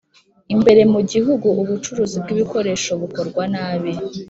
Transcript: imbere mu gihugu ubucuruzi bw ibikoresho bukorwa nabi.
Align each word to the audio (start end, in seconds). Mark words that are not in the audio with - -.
imbere 0.53 0.81
mu 0.93 0.99
gihugu 1.11 1.47
ubucuruzi 1.61 2.15
bw 2.23 2.27
ibikoresho 2.35 2.91
bukorwa 3.01 3.43
nabi. 3.53 3.91